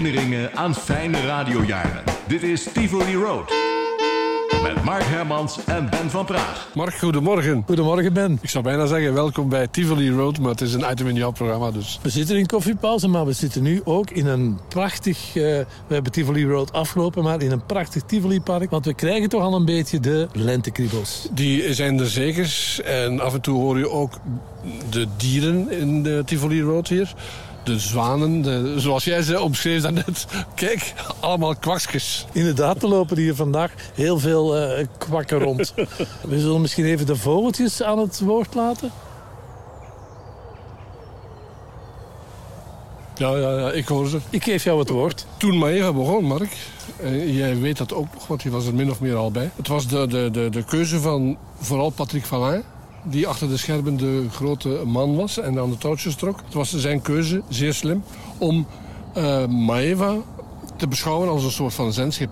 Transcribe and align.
herinneringen 0.00 0.56
aan 0.56 0.74
fijne 0.74 1.20
radiojaren. 1.26 2.02
Dit 2.26 2.42
is 2.42 2.68
Tivoli 2.72 3.14
Road. 3.14 3.52
Met 4.62 4.84
Mark 4.84 5.02
Hermans 5.04 5.58
en 5.64 5.90
Ben 5.90 6.10
van 6.10 6.24
Praag. 6.24 6.68
Mark, 6.74 6.94
goedemorgen. 6.94 7.62
Goedemorgen 7.66 8.12
Ben. 8.12 8.38
Ik 8.42 8.48
zou 8.48 8.64
bijna 8.64 8.86
zeggen 8.86 9.14
welkom 9.14 9.48
bij 9.48 9.66
Tivoli 9.66 10.10
Road, 10.10 10.38
maar 10.38 10.50
het 10.50 10.60
is 10.60 10.74
een 10.74 10.84
item 10.90 11.06
in 11.08 11.14
jouw 11.14 11.30
programma 11.30 11.70
dus. 11.70 11.98
We 12.02 12.10
zitten 12.10 12.36
in 12.36 12.46
koffiepauze, 12.46 13.08
maar 13.08 13.26
we 13.26 13.32
zitten 13.32 13.62
nu 13.62 13.80
ook 13.84 14.10
in 14.10 14.26
een 14.26 14.58
prachtig... 14.68 15.26
eh, 15.26 15.42
we 15.86 15.94
hebben 15.94 16.12
Tivoli 16.12 16.46
Road 16.46 16.72
afgelopen, 16.72 17.22
maar 17.22 17.42
in 17.42 17.50
een 17.50 17.66
prachtig 17.66 18.02
Tivoli-park. 18.02 18.70
Want 18.70 18.84
we 18.84 18.94
krijgen 18.94 19.28
toch 19.28 19.42
al 19.42 19.54
een 19.54 19.64
beetje 19.64 20.00
de 20.00 20.28
lentekriebels. 20.32 21.28
Die 21.32 21.74
zijn 21.74 21.98
er 21.98 22.10
zeker 22.10 22.78
en 22.84 23.20
af 23.20 23.34
en 23.34 23.40
toe 23.40 23.60
hoor 23.60 23.78
je 23.78 23.90
ook 23.90 24.12
de 24.90 25.06
dieren 25.16 25.70
in 25.70 26.02
de 26.02 26.22
Tivoli 26.26 26.62
Road 26.62 26.88
hier. 26.88 27.14
De 27.64 27.78
zwanen, 27.78 28.42
de, 28.42 28.74
zoals 28.76 29.04
jij 29.04 29.22
ze 29.22 29.40
omschreef 29.40 29.82
daarnet. 29.82 30.26
Kijk, 30.54 30.92
allemaal 31.20 31.56
kwakjes. 31.56 32.26
Inderdaad, 32.32 32.82
er 32.82 32.88
lopen 32.88 33.16
hier 33.16 33.34
vandaag 33.34 33.72
heel 33.94 34.18
veel 34.18 34.56
eh, 34.56 34.86
kwakken 34.98 35.38
rond. 35.38 35.74
we 36.28 36.40
zullen 36.40 36.60
misschien 36.60 36.84
even 36.84 37.06
de 37.06 37.16
vogeltjes 37.16 37.82
aan 37.82 37.98
het 37.98 38.20
woord 38.20 38.54
laten. 38.54 38.90
Ja, 43.20 43.36
ja, 43.36 43.58
ja, 43.58 43.70
ik 43.70 43.88
hoor 43.88 44.08
ze. 44.08 44.18
Ik 44.30 44.44
geef 44.44 44.64
jou 44.64 44.78
het 44.78 44.88
woord. 44.88 45.26
Toen 45.36 45.58
Maeva 45.58 45.92
begon, 45.92 46.24
Mark, 46.24 46.56
eh, 46.96 47.36
jij 47.36 47.58
weet 47.58 47.78
dat 47.78 47.92
ook 47.92 48.14
nog, 48.14 48.26
want 48.26 48.42
je 48.42 48.50
was 48.50 48.66
er 48.66 48.74
min 48.74 48.90
of 48.90 49.00
meer 49.00 49.16
al 49.16 49.30
bij. 49.30 49.50
Het 49.56 49.68
was 49.68 49.86
de, 49.86 50.06
de, 50.06 50.28
de, 50.32 50.48
de 50.50 50.64
keuze 50.64 51.00
van 51.00 51.38
vooral 51.60 51.90
Patrick 51.90 52.24
Vallin, 52.24 52.62
die 53.02 53.26
achter 53.26 53.48
de 53.48 53.56
schermen 53.56 53.96
de 53.96 54.26
grote 54.30 54.82
man 54.86 55.16
was 55.16 55.38
en 55.38 55.58
aan 55.58 55.70
de 55.70 55.78
touwtjes 55.78 56.14
trok. 56.14 56.40
Het 56.44 56.54
was 56.54 56.76
zijn 56.76 57.02
keuze, 57.02 57.42
zeer 57.48 57.74
slim, 57.74 58.02
om 58.38 58.66
eh 59.14 59.46
Maeva 59.46 60.16
te 60.76 60.88
beschouwen 60.88 61.28
als 61.28 61.44
een 61.44 61.50
soort 61.50 61.74
van 61.74 61.92
zendschip. 61.92 62.30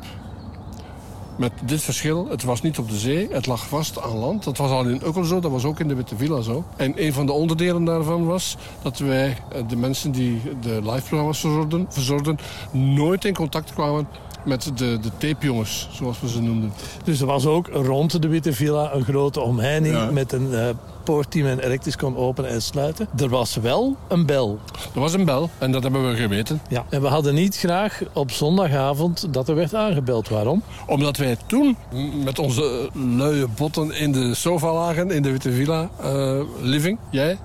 Met 1.36 1.52
dit 1.64 1.83
verschil, 1.83 2.28
het 2.30 2.42
was 2.42 2.62
niet 2.62 2.78
op 2.78 2.88
de 2.88 2.98
zee, 2.98 3.28
het 3.30 3.47
lag 3.47 3.69
vast 3.69 4.02
aan 4.02 4.16
land. 4.16 4.44
Dat 4.44 4.56
was 4.56 4.70
al 4.70 4.84
in 4.84 5.00
Ukkel 5.06 5.25
zo, 5.25 5.41
dat 5.41 5.50
was 5.50 5.64
ook 5.64 5.80
in 5.80 5.88
de 5.88 5.94
Witte 5.94 6.16
Villa 6.16 6.41
zo. 6.41 6.64
En 6.77 6.92
een 7.05 7.12
van 7.12 7.27
de 7.27 7.32
onderdelen 7.32 7.84
daarvan 7.84 8.27
was 8.27 8.56
dat 8.82 8.98
wij, 8.98 9.36
eh, 9.53 9.62
de 9.69 9.77
mensen 9.77 10.10
die 10.10 10.41
de 10.60 10.80
live-programma's 10.82 11.41
verzorgden, 11.41 11.86
verzorgden, 11.88 12.38
nooit 12.70 13.25
in 13.25 13.34
contact 13.34 13.72
kwamen 13.75 14.08
met 14.48 14.70
de, 14.74 14.98
de 15.00 15.10
tapejongens, 15.18 15.88
zoals 15.92 16.20
we 16.20 16.28
ze 16.28 16.41
noemden. 16.42 16.72
Dus 17.04 17.20
er 17.20 17.27
was 17.27 17.46
ook 17.46 17.68
rond 17.68 18.22
de 18.22 18.28
Witte 18.28 18.52
Villa 18.52 18.92
een 18.94 19.04
grote 19.04 19.41
omheining 19.41 19.94
Ja. 19.94 20.10
met 20.10 20.32
een 20.32 20.54
eh, 20.54 20.68
poort 21.04 21.32
die 21.32 21.42
men 21.42 21.58
elektrisch 21.58 21.96
kon 21.96 22.16
openen 22.16 22.50
en 22.50 22.62
sluiten. 22.62 23.08
Er 23.16 23.28
was 23.28 23.56
wel 23.56 23.96
een 24.08 24.26
bel. 24.26 24.58
Er 24.94 25.00
was 25.00 25.12
een 25.12 25.24
bel 25.24 25.50
en 25.58 25.72
dat 25.72 25.82
hebben 25.82 26.10
we 26.10 26.16
geweten. 26.16 26.60
Ja. 26.69 26.84
En 26.88 27.00
we 27.02 27.06
hadden 27.08 27.34
niet 27.34 27.56
graag 27.56 28.00
op 28.12 28.30
zondagavond 28.30 29.26
dat 29.34 29.48
er 29.48 29.54
werd 29.54 29.74
aangebeld. 29.74 30.28
Waarom? 30.28 30.62
Omdat 30.86 31.16
wij 31.16 31.36
toen 31.46 31.76
met 32.24 32.38
onze 32.38 32.91
luie 32.92 33.46
botten 33.56 33.91
in 33.92 34.12
de 34.12 34.34
sofa 34.34 34.72
lagen 34.72 35.10
in 35.10 35.22
de 35.22 35.30
Witte 35.30 35.52
Villa 35.52 35.88
eh, 36.02 36.41
living. 36.60 36.98
Jij, 37.10 37.38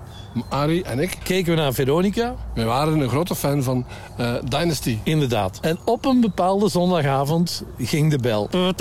Arie 0.49 0.83
en 0.83 0.99
ik. 0.99 1.17
Keken 1.23 1.55
we 1.55 1.61
naar 1.61 1.73
Veronica? 1.73 2.35
Wij 2.53 2.65
waren 2.65 2.99
een 2.99 3.09
grote 3.09 3.35
fan 3.35 3.63
van 3.63 3.85
eh, 4.17 4.33
Dynasty. 4.43 4.97
Inderdaad. 5.03 5.59
En 5.61 5.77
op 5.85 6.05
een 6.05 6.21
bepaalde 6.21 6.69
zondagavond 6.69 7.63
ging 7.77 8.11
de 8.11 8.17
bel. 8.17 8.49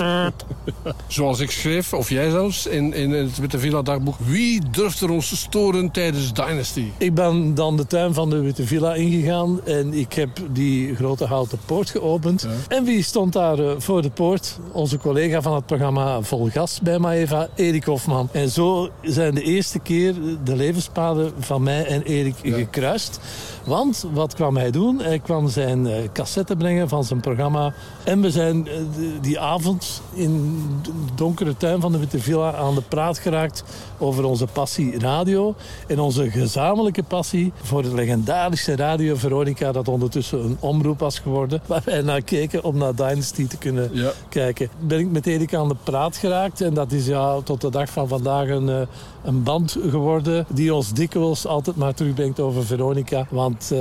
Zoals 1.07 1.39
ik 1.39 1.51
schreef, 1.51 1.93
of 1.93 2.09
jij 2.09 2.29
zelfs, 2.29 2.65
in, 2.65 2.93
in 2.93 3.11
het 3.11 3.37
Witte 3.37 3.59
Villa 3.59 3.81
dagboek. 3.81 4.15
Wie 4.19 4.61
durft 4.71 5.01
er 5.01 5.09
ons 5.09 5.39
storen 5.39 5.91
tijdens 5.91 6.33
Dynasty? 6.33 6.85
Ik 6.97 7.13
ben 7.13 7.55
dan 7.55 7.77
de 7.77 7.87
tuin 7.87 8.13
van 8.13 8.29
de 8.29 8.39
Witte 8.39 8.65
Villa 8.65 8.93
ingegaan 8.93 9.65
en 9.65 9.93
ik 9.93 10.13
heb 10.13 10.29
die 10.51 10.95
grote 10.95 11.25
houten 11.25 11.59
poort 11.65 11.89
geopend. 11.89 12.47
En 12.67 12.83
wie 12.83 13.03
stond 13.03 13.33
daar 13.33 13.59
eh, 13.59 13.71
voor 13.77 14.01
de 14.01 14.09
poort? 14.09 14.59
Onze 14.71 14.97
collega 14.97 15.41
van 15.41 15.55
het 15.55 15.65
programma 15.65 16.21
Vol 16.21 16.49
Gas 16.49 16.81
bij 16.81 16.99
Maeva, 16.99 17.47
Erik 17.55 17.83
Hofman. 17.83 18.29
En 18.31 18.49
zo 18.49 18.89
zijn 19.01 19.35
de 19.35 19.43
eerste 19.43 19.79
keer 19.79 20.13
de 20.43 20.55
levenspaden 20.55 21.33
van 21.43 21.63
mij 21.63 21.85
en 21.85 22.01
Erik 22.03 22.35
gekruist. 22.43 23.19
Want 23.65 24.05
wat 24.13 24.33
kwam 24.33 24.57
hij 24.57 24.71
doen? 24.71 24.99
Hij 25.01 25.19
kwam 25.19 25.49
zijn 25.49 25.87
eh, 25.87 25.93
cassette 26.13 26.55
brengen 26.55 26.89
van 26.89 27.03
zijn 27.03 27.19
programma. 27.19 27.73
En 28.03 28.21
we 28.21 28.31
zijn 28.31 28.67
eh, 28.67 28.73
die 29.21 29.39
avond 29.39 30.01
in 30.13 30.61
de 30.81 30.91
donkere 31.15 31.57
tuin 31.57 31.81
van 31.81 31.91
de 31.91 31.97
Witte 31.97 32.19
Villa 32.19 32.53
aan 32.55 32.75
de 32.75 32.81
praat 32.81 33.17
geraakt 33.17 33.63
over 33.97 34.23
onze 34.23 34.47
passie 34.47 34.99
radio. 34.99 35.55
En 35.87 35.99
onze 35.99 36.29
gezamenlijke 36.29 37.03
passie 37.03 37.51
voor 37.61 37.81
de 37.81 37.93
legendarische 37.93 38.75
Radio 38.75 39.15
Veronica, 39.15 39.71
dat 39.71 39.87
ondertussen 39.87 40.39
een 40.43 40.57
omroep 40.59 40.99
was 40.99 41.19
geworden. 41.19 41.61
Waar 41.65 41.81
wij 41.85 42.01
naar 42.01 42.21
keken 42.21 42.63
om 42.63 42.77
naar 42.77 42.95
Dynasty 42.95 43.47
te 43.47 43.57
kunnen 43.57 43.89
Ja. 43.93 44.11
kijken. 44.29 44.69
Ben 44.79 44.99
ik 44.99 45.11
met 45.11 45.27
Erik 45.27 45.53
aan 45.53 45.67
de 45.67 45.75
praat 45.83 46.17
geraakt. 46.17 46.61
En 46.61 46.73
dat 46.73 46.91
is 46.91 47.05
ja 47.05 47.41
tot 47.41 47.61
de 47.61 47.69
dag 47.71 47.89
van 47.89 48.07
vandaag 48.07 48.47
een, 48.49 48.69
eh, 48.69 48.81
een 49.23 49.43
band 49.43 49.77
geworden 49.89 50.45
die 50.49 50.73
ons 50.73 50.93
dikwijls 50.93 51.32
altijd 51.33 51.75
maar 51.75 51.93
terugbrengt 51.93 52.39
over 52.39 52.65
Veronica. 52.65 53.25
Want 53.29 53.71
eh, 53.71 53.79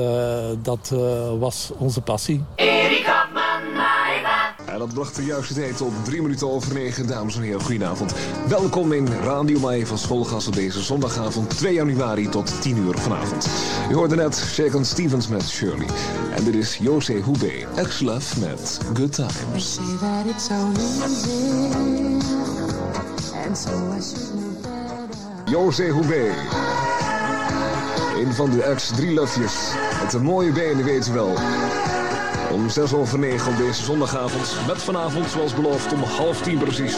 dat 0.62 0.90
eh, 0.92 0.98
was 1.38 1.70
onze 1.78 2.00
passie. 2.00 2.44
En 4.66 4.78
dat 4.78 4.94
bracht 4.94 5.16
de 5.16 5.24
juiste 5.24 5.54
tijd 5.54 5.80
op 5.80 5.92
drie 6.04 6.22
minuten 6.22 6.50
over 6.50 6.74
negen. 6.74 7.06
Dames 7.06 7.36
en 7.36 7.42
heren, 7.42 7.60
goedenavond. 7.60 8.14
Welkom 8.48 8.92
in 8.92 9.06
Radio 9.06 9.58
Mai 9.58 9.86
van 9.86 9.98
Schoolgas 9.98 10.46
op 10.46 10.54
deze 10.54 10.82
zondagavond 10.82 11.50
2 11.50 11.74
januari 11.74 12.28
tot 12.28 12.62
10 12.62 12.76
uur 12.76 12.98
vanavond. 12.98 13.48
U 13.90 13.94
hoorde 13.94 14.16
net 14.16 14.36
Shaken 14.36 14.84
Stevens 14.84 15.28
met 15.28 15.48
Shirley. 15.48 15.86
En 16.34 16.44
dit 16.44 16.54
is 16.54 16.76
Jose 16.76 17.20
Hoebe, 17.20 17.52
ex-love 17.76 18.40
met 18.40 18.80
Good 18.94 19.12
Times. 19.12 19.78
Jose 25.44 25.88
Hoebe. 25.88 26.91
Een 28.16 28.34
van 28.34 28.50
de 28.50 28.62
ex-drielufjes. 28.62 29.72
Met 30.02 30.12
een 30.12 30.22
mooie 30.22 30.52
benen, 30.52 30.84
weet 30.84 31.12
wel. 31.12 31.34
Om 32.52 32.70
6 32.70 32.94
over 32.94 33.18
9 33.18 33.52
op 33.52 33.58
deze 33.58 33.84
zondagavond. 33.84 34.66
Met 34.66 34.82
vanavond, 34.82 35.30
zoals 35.30 35.54
beloofd, 35.54 35.92
om 35.92 36.02
half 36.02 36.42
tien 36.42 36.58
precies. 36.58 36.96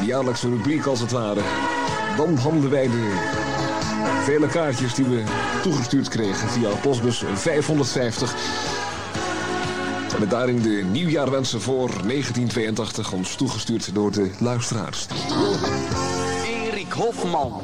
De 0.00 0.04
jaarlijkse 0.04 0.48
rubriek 0.48 0.86
als 0.86 1.00
het 1.00 1.10
ware. 1.10 1.40
Dan 2.16 2.34
behandelen 2.34 2.70
wij 2.70 2.86
de 2.86 3.12
vele 4.24 4.46
kaartjes 4.46 4.94
die 4.94 5.04
we 5.04 5.22
toegestuurd 5.62 6.08
kregen 6.08 6.48
via 6.48 6.68
postbus 6.82 7.24
550. 7.34 8.34
Met 10.18 10.30
daarin 10.30 10.62
de 10.62 10.84
nieuwjaarwensen 10.90 11.60
voor 11.60 11.88
1982 11.88 13.12
ons 13.12 13.34
toegestuurd 13.34 13.94
door 13.94 14.12
de 14.12 14.30
luisteraars. 14.38 15.06
Hofman. 16.98 17.62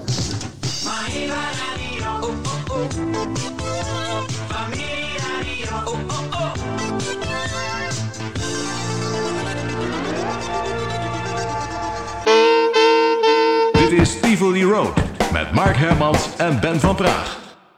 Dit 13.72 13.92
is 13.92 14.20
Tivoli 14.20 14.64
Road. 14.64 14.92
Met 15.32 15.52
Mark 15.52 15.76
Hermans 15.76 16.36
en 16.36 16.60
Ben 16.60 16.80
van 16.80 16.94
Praag. 16.94 17.43